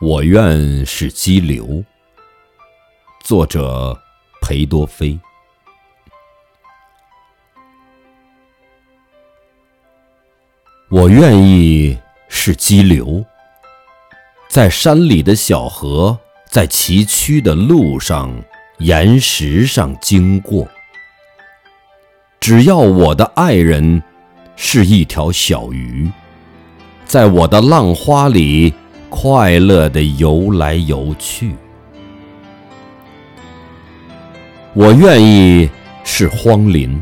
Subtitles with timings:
[0.00, 1.84] 我愿是激流。
[3.22, 3.96] 作者：
[4.42, 5.18] 裴多菲。
[10.90, 11.96] 我愿意
[12.28, 13.24] 是激流，
[14.48, 16.18] 在山里的小河，
[16.50, 18.42] 在崎岖的路上、
[18.78, 20.68] 岩石上经过。
[22.40, 24.02] 只要我的爱人
[24.56, 26.10] 是一条小鱼，
[27.06, 28.74] 在我的浪花里。
[29.16, 31.54] 快乐的游来游去，
[34.74, 35.70] 我愿意
[36.02, 37.00] 是荒林，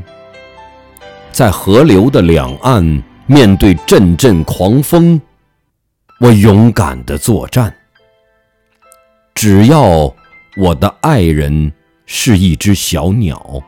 [1.33, 5.19] 在河流的两岸，面对阵阵狂风，
[6.21, 7.75] 我勇敢的作战。
[9.35, 10.15] 只要
[10.59, 11.73] 我的爱人
[12.05, 13.63] 是一只小鸟，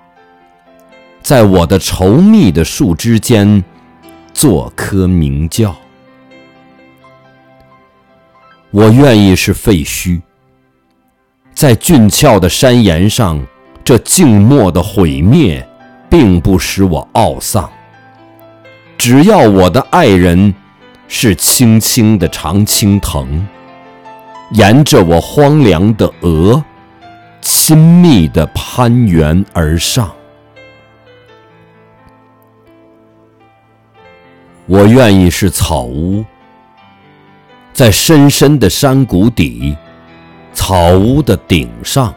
[1.23, 3.65] 在我的稠密的树枝间
[4.35, 5.75] 做棵鸣叫。
[8.75, 10.21] 我愿意是废墟，
[11.55, 13.41] 在峻峭的山岩上，
[13.85, 15.65] 这静默的毁灭，
[16.11, 17.71] 并不使我懊丧。
[18.99, 20.53] 只要我的爱人
[21.07, 23.47] 是青青的常青藤，
[24.51, 26.61] 沿着我荒凉的额，
[27.41, 30.13] 亲密地攀援而上。
[34.67, 36.25] 我愿意是草屋。
[37.75, 39.77] 在深深的山谷底，
[40.53, 42.15] 草屋的顶上，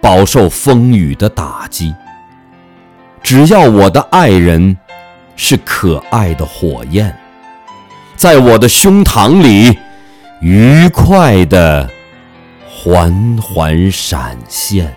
[0.00, 1.92] 饱受风雨的打击。
[3.20, 4.78] 只要我的爱人
[5.34, 7.12] 是可爱的火焰，
[8.14, 9.76] 在我的胸膛里，
[10.40, 11.90] 愉快的
[12.70, 14.94] 缓缓闪现。